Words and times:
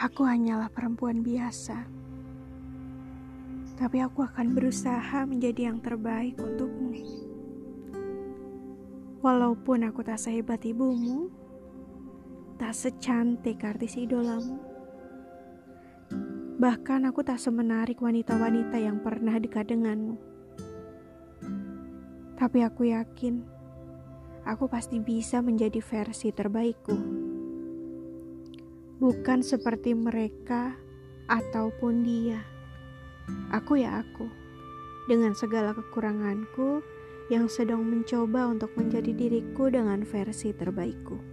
Aku 0.00 0.24
hanyalah 0.24 0.72
perempuan 0.72 1.20
biasa, 1.20 1.84
tapi 3.76 4.00
aku 4.00 4.24
akan 4.24 4.56
berusaha 4.56 5.28
menjadi 5.28 5.68
yang 5.68 5.76
terbaik 5.84 6.40
untukmu. 6.40 6.96
Walaupun 9.20 9.84
aku 9.84 10.00
tak 10.00 10.16
sehebat 10.16 10.64
ibumu, 10.64 11.28
tak 12.56 12.72
secantik 12.72 13.60
artis 13.60 14.00
idolamu, 14.00 14.56
bahkan 16.56 17.04
aku 17.04 17.20
tak 17.20 17.36
semenarik 17.36 18.00
wanita-wanita 18.00 18.80
yang 18.80 19.04
pernah 19.04 19.36
dekat 19.36 19.68
denganmu. 19.68 20.16
Tapi 22.40 22.58
aku 22.64 22.88
yakin, 22.88 23.44
aku 24.48 24.64
pasti 24.64 24.96
bisa 24.96 25.44
menjadi 25.44 25.84
versi 25.84 26.32
terbaikku 26.32 27.29
bukan 29.00 29.40
seperti 29.40 29.96
mereka 29.96 30.76
ataupun 31.26 32.04
dia. 32.04 32.44
Aku 33.48 33.80
ya 33.80 34.04
aku, 34.04 34.28
dengan 35.08 35.32
segala 35.32 35.72
kekuranganku 35.72 36.84
yang 37.32 37.48
sedang 37.48 37.80
mencoba 37.86 38.50
untuk 38.50 38.76
menjadi 38.76 39.16
diriku 39.16 39.72
dengan 39.72 40.04
versi 40.04 40.52
terbaikku. 40.52 41.16